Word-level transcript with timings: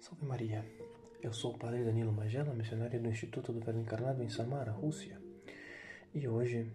Salve 0.00 0.24
Maria! 0.24 0.64
Eu 1.22 1.30
sou 1.30 1.54
o 1.54 1.58
Padre 1.58 1.84
Danilo 1.84 2.10
Magela, 2.10 2.54
missionário 2.54 2.98
do 2.98 3.08
Instituto 3.10 3.52
do 3.52 3.60
Verbo 3.60 3.80
Encarnado 3.80 4.22
em 4.22 4.30
Samara, 4.30 4.72
Rússia. 4.72 5.20
E 6.14 6.26
hoje, 6.26 6.72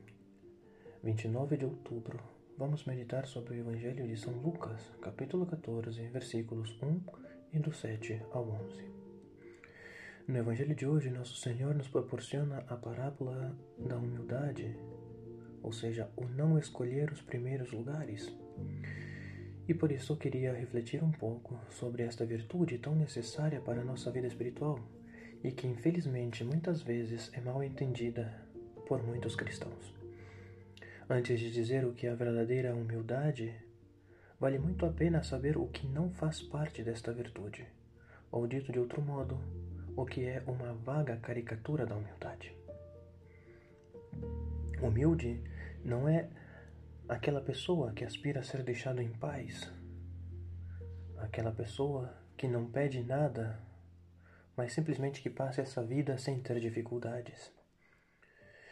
29 1.03 1.57
de 1.57 1.65
outubro, 1.65 2.19
vamos 2.55 2.85
meditar 2.85 3.25
sobre 3.25 3.55
o 3.55 3.59
Evangelho 3.59 4.07
de 4.07 4.15
São 4.15 4.31
Lucas, 4.31 4.93
capítulo 5.01 5.47
14, 5.47 6.07
versículos 6.09 6.77
1 6.81 7.01
e 7.53 7.59
do 7.59 7.73
7 7.73 8.21
ao 8.31 8.47
11. 8.47 8.83
No 10.27 10.37
Evangelho 10.37 10.75
de 10.75 10.85
hoje, 10.85 11.09
Nosso 11.09 11.35
Senhor 11.35 11.73
nos 11.73 11.87
proporciona 11.87 12.59
a 12.69 12.77
parábola 12.77 13.57
da 13.79 13.97
humildade, 13.97 14.77
ou 15.63 15.73
seja, 15.73 16.11
o 16.15 16.25
não 16.25 16.59
escolher 16.59 17.11
os 17.11 17.23
primeiros 17.23 17.71
lugares. 17.71 18.31
E 19.67 19.73
por 19.73 19.91
isso 19.91 20.13
eu 20.13 20.17
queria 20.17 20.53
refletir 20.53 21.03
um 21.03 21.11
pouco 21.11 21.59
sobre 21.71 22.03
esta 22.03 22.25
virtude 22.25 22.77
tão 22.77 22.95
necessária 22.95 23.59
para 23.59 23.81
a 23.81 23.85
nossa 23.85 24.11
vida 24.11 24.27
espiritual 24.27 24.79
e 25.43 25.51
que 25.51 25.67
infelizmente 25.67 26.43
muitas 26.43 26.81
vezes 26.81 27.31
é 27.33 27.41
mal 27.41 27.63
entendida 27.63 28.33
por 28.87 29.03
muitos 29.03 29.35
cristãos. 29.35 29.93
Antes 31.09 31.39
de 31.39 31.51
dizer 31.51 31.85
o 31.85 31.93
que 31.93 32.07
é 32.07 32.11
a 32.11 32.15
verdadeira 32.15 32.75
humildade, 32.75 33.53
vale 34.39 34.57
muito 34.57 34.85
a 34.85 34.91
pena 34.91 35.23
saber 35.23 35.57
o 35.57 35.67
que 35.67 35.87
não 35.87 36.09
faz 36.09 36.41
parte 36.41 36.83
desta 36.83 37.13
virtude, 37.13 37.65
ou 38.31 38.47
dito 38.47 38.71
de 38.71 38.79
outro 38.79 39.01
modo, 39.01 39.39
o 39.95 40.05
que 40.05 40.25
é 40.25 40.43
uma 40.47 40.73
vaga 40.73 41.15
caricatura 41.17 41.85
da 41.85 41.95
humildade. 41.95 42.55
Humilde 44.81 45.41
não 45.83 46.09
é 46.09 46.27
aquela 47.07 47.39
pessoa 47.39 47.93
que 47.93 48.03
aspira 48.03 48.39
a 48.39 48.43
ser 48.43 48.63
deixado 48.63 48.99
em 48.99 49.11
paz, 49.11 49.71
aquela 51.17 51.51
pessoa 51.51 52.11
que 52.35 52.47
não 52.47 52.65
pede 52.65 53.03
nada, 53.03 53.59
mas 54.57 54.73
simplesmente 54.73 55.21
que 55.21 55.29
passa 55.29 55.61
essa 55.61 55.83
vida 55.83 56.17
sem 56.17 56.39
ter 56.39 56.59
dificuldades. 56.59 57.53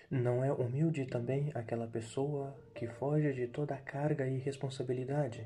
Não 0.09 0.44
é 0.44 0.52
humilde 0.52 1.06
também 1.06 1.52
aquela 1.54 1.88
pessoa 1.88 2.58
que 2.73 2.88
foge 2.88 3.34
de 3.34 3.48
toda 3.48 3.76
a 3.76 3.80
carga 3.80 4.28
e 4.28 4.39
responsabilidade, 4.39 5.45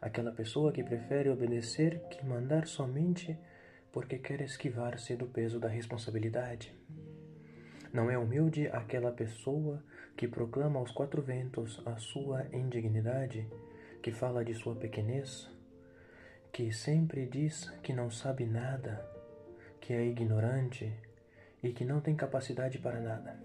aquela 0.00 0.32
pessoa 0.32 0.72
que 0.72 0.82
prefere 0.82 1.28
obedecer 1.28 2.00
que 2.08 2.24
mandar 2.26 2.66
somente 2.66 3.38
porque 3.92 4.18
quer 4.18 4.40
esquivar-se 4.40 5.16
do 5.16 5.26
peso 5.26 5.60
da 5.60 5.68
responsabilidade. 5.68 6.76
Não 7.92 8.10
é 8.10 8.18
humilde 8.18 8.68
aquela 8.68 9.10
pessoa 9.10 9.82
que 10.18 10.26
proclama 10.26 10.80
aos 10.80 10.90
quatro 10.90 11.22
ventos 11.22 11.80
a 11.86 11.96
sua 11.96 12.44
indignidade, 12.52 13.48
que 14.02 14.10
fala 14.10 14.44
de 14.44 14.52
sua 14.52 14.74
pequenez, 14.74 15.48
que 16.52 16.72
sempre 16.72 17.24
diz 17.24 17.70
que 17.84 17.92
não 17.92 18.10
sabe 18.10 18.44
nada, 18.44 19.08
que 19.80 19.92
é 19.92 20.04
ignorante 20.04 20.92
e 21.62 21.70
que 21.70 21.84
não 21.84 22.00
tem 22.00 22.16
capacidade 22.16 22.80
para 22.80 23.00
nada. 23.00 23.38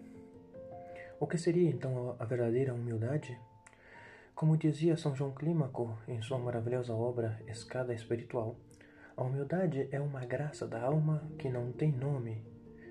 O 1.19 1.27
que 1.27 1.37
seria 1.37 1.69
então 1.69 2.15
a 2.17 2.25
verdadeira 2.25 2.73
humildade? 2.73 3.39
Como 4.33 4.57
dizia 4.57 4.97
São 4.97 5.15
João 5.15 5.31
Clímaco 5.31 5.95
em 6.07 6.23
sua 6.23 6.39
maravilhosa 6.39 6.91
obra 6.91 7.39
Escada 7.47 7.93
Espiritual, 7.93 8.55
a 9.15 9.21
humildade 9.21 9.87
é 9.91 10.01
uma 10.01 10.25
graça 10.25 10.67
da 10.67 10.81
alma 10.81 11.21
que 11.37 11.49
não 11.49 11.71
tem 11.71 11.91
nome 11.91 12.43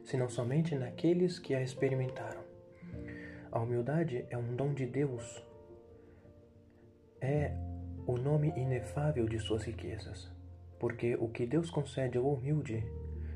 senão 0.05 0.28
somente 0.28 0.77
naqueles 0.77 1.41
que 1.41 1.53
a 1.53 1.60
experimentaram. 1.60 2.41
A 3.53 3.61
humildade 3.61 4.25
é 4.31 4.39
um 4.39 4.56
dom 4.56 4.72
de 4.72 4.86
Deus, 4.86 5.45
é 7.20 7.53
o 8.06 8.17
nome 8.17 8.48
inefável 8.56 9.28
de 9.28 9.39
suas 9.39 9.64
riquezas, 9.64 10.33
porque 10.81 11.17
o 11.17 11.28
que 11.28 11.44
Deus 11.44 11.70
concede 11.70 12.17
ao 12.17 12.33
humilde, 12.33 12.83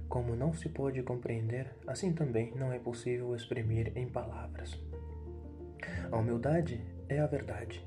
como 0.08 0.34
não 0.34 0.54
se 0.54 0.70
pode 0.70 1.02
compreender, 1.02 1.70
assim 1.86 2.14
também 2.14 2.50
não 2.54 2.72
é 2.72 2.78
possível 2.78 3.36
exprimir 3.36 3.92
em 3.94 4.08
palavras. 4.08 4.80
A 6.10 6.16
humildade 6.16 6.82
é 7.10 7.20
a 7.20 7.26
verdade, 7.26 7.84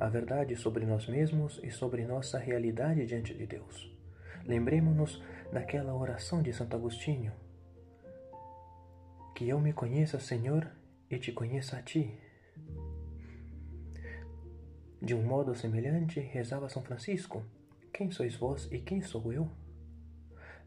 a 0.00 0.08
verdade 0.08 0.56
sobre 0.56 0.84
nós 0.84 1.06
mesmos 1.06 1.60
e 1.62 1.70
sobre 1.70 2.04
nossa 2.04 2.36
realidade 2.36 3.06
diante 3.06 3.32
de 3.32 3.46
Deus. 3.46 3.96
Lembremos-nos 4.44 5.22
daquela 5.52 5.94
oração 5.94 6.42
de 6.42 6.52
Santo 6.52 6.74
Agostinho, 6.74 7.32
que 9.36 9.48
eu 9.48 9.60
me 9.60 9.72
conheça, 9.72 10.18
Senhor, 10.18 10.68
e 11.10 11.18
te 11.18 11.32
conheça 11.32 11.76
a 11.76 11.82
ti. 11.82 12.14
De 15.02 15.14
um 15.14 15.22
modo 15.22 15.54
semelhante, 15.54 16.20
rezava 16.20 16.68
São 16.68 16.82
Francisco: 16.82 17.42
Quem 17.92 18.10
sois 18.10 18.36
vós 18.36 18.68
e 18.70 18.78
quem 18.78 19.02
sou 19.02 19.32
eu? 19.32 19.50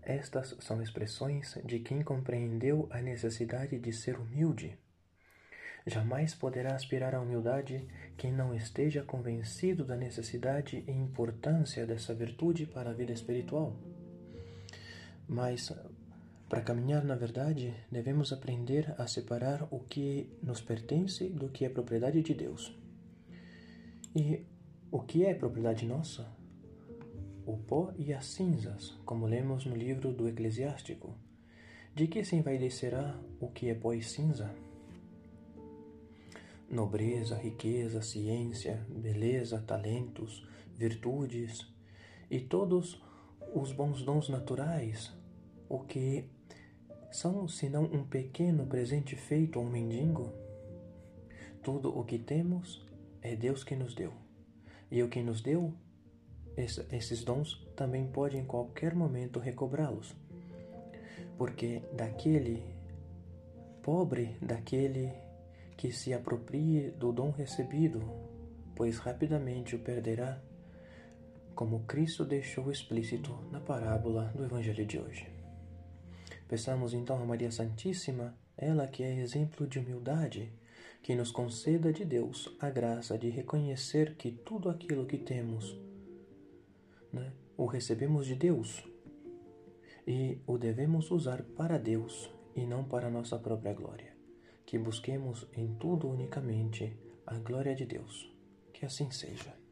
Estas 0.02 0.56
são 0.60 0.82
expressões 0.82 1.58
de 1.64 1.80
quem 1.80 2.02
compreendeu 2.02 2.88
a 2.92 3.02
necessidade 3.02 3.80
de 3.80 3.94
ser 3.94 4.18
humilde. 4.18 4.78
Jamais 5.86 6.34
poderá 6.34 6.76
aspirar 6.76 7.14
à 7.14 7.22
humildade 7.22 7.88
quem 8.18 8.32
não 8.32 8.54
esteja 8.54 9.04
convencido 9.04 9.86
da 9.86 9.96
necessidade 9.96 10.84
e 10.88 10.92
importância 10.92 11.86
dessa 11.86 12.14
virtude 12.14 12.66
para 12.66 12.90
a 12.90 12.94
vida 12.94 13.12
espiritual. 13.12 13.78
Mas 15.28 15.74
para 16.54 16.62
caminhar 16.62 17.04
na 17.04 17.16
verdade, 17.16 17.74
devemos 17.92 18.32
aprender 18.32 18.94
a 19.00 19.08
separar 19.08 19.68
o 19.72 19.80
que 19.80 20.30
nos 20.40 20.62
pertence 20.62 21.28
do 21.28 21.50
que 21.50 21.66
é 21.66 21.70
propriedade 21.70 22.22
de 22.22 22.32
Deus. 22.32 22.78
E 24.16 24.46
o 24.92 25.00
que 25.00 25.26
é 25.26 25.34
propriedade 25.34 25.84
nossa? 25.84 26.32
O 27.44 27.58
pó 27.58 27.92
e 27.98 28.14
as 28.14 28.28
cinzas, 28.28 28.96
como 29.04 29.26
lemos 29.26 29.66
no 29.66 29.76
livro 29.76 30.14
do 30.14 30.30
Eclesiástico. 30.30 31.16
De 31.96 32.06
que 32.06 32.24
se 32.24 32.36
envaidecerá 32.36 33.20
o 33.40 33.48
que 33.48 33.68
é 33.70 33.74
pó 33.74 33.92
e 33.92 34.04
cinza? 34.04 34.54
Nobreza, 36.70 37.36
riqueza, 37.36 38.04
ciência, 38.04 38.86
beleza, 38.90 39.60
talentos, 39.66 40.48
virtudes 40.78 41.66
e 42.30 42.40
todos 42.40 43.02
os 43.56 43.72
bons 43.72 44.04
dons 44.04 44.30
naturais, 44.30 45.12
o 45.68 45.80
que 45.80 46.30
são 47.14 47.48
senão 47.48 47.84
um 47.84 48.04
pequeno 48.04 48.66
presente 48.66 49.16
feito 49.16 49.60
a 49.60 49.62
um 49.62 49.70
mendigo? 49.70 50.34
Tudo 51.62 51.96
o 51.96 52.04
que 52.04 52.18
temos 52.18 52.84
é 53.22 53.36
Deus 53.36 53.64
que 53.64 53.76
nos 53.76 53.94
deu. 53.94 54.12
E 54.90 55.02
o 55.04 55.08
que 55.08 55.22
nos 55.22 55.40
deu, 55.40 55.74
esses 56.58 57.24
dons 57.24 57.66
também 57.76 58.08
pode 58.08 58.36
em 58.36 58.44
qualquer 58.44 58.96
momento 58.96 59.40
recobrá-los. 59.40 60.16
Porque 61.38 61.84
daquele 61.94 62.64
pobre, 63.84 64.36
daquele 64.42 65.14
que 65.78 65.92
se 65.92 66.14
aproprie 66.14 66.90
do 66.92 67.12
dom 67.12 67.30
recebido, 67.30 68.02
pois 68.76 68.98
rapidamente 68.98 69.76
o 69.76 69.80
perderá, 69.80 70.42
como 71.54 71.82
Cristo 71.82 72.26
deixou 72.26 72.72
explícito 72.72 73.38
na 73.52 73.60
parábola 73.60 74.34
do 74.36 74.44
Evangelho 74.44 74.86
de 74.86 75.00
hoje. 75.00 75.43
Peçamos 76.54 76.94
então 76.94 77.20
a 77.20 77.26
Maria 77.26 77.50
Santíssima, 77.50 78.38
ela 78.56 78.86
que 78.86 79.02
é 79.02 79.12
exemplo 79.16 79.66
de 79.66 79.80
humildade, 79.80 80.54
que 81.02 81.16
nos 81.16 81.32
conceda 81.32 81.92
de 81.92 82.06
Deus 82.06 82.56
a 82.60 82.70
graça 82.70 83.18
de 83.18 83.28
reconhecer 83.28 84.14
que 84.18 84.30
tudo 84.30 84.70
aquilo 84.70 85.08
que 85.08 85.18
temos 85.18 85.76
né, 87.12 87.34
o 87.58 87.66
recebemos 87.66 88.28
de 88.28 88.36
Deus 88.36 88.84
e 90.06 90.38
o 90.46 90.60
devemos 90.60 91.10
usar 91.10 91.42
para 91.42 91.80
Deus 91.80 92.30
e 92.56 92.68
não 92.68 92.84
para 92.84 93.10
nossa 93.10 93.40
própria 93.40 93.74
glória. 93.74 94.16
Que 94.64 94.78
busquemos 94.78 95.48
em 95.58 95.74
tudo 95.80 96.08
unicamente 96.08 96.96
a 97.26 97.34
glória 97.40 97.74
de 97.74 97.88
Deus. 97.88 98.32
Que 98.72 98.86
assim 98.86 99.10
seja. 99.10 99.63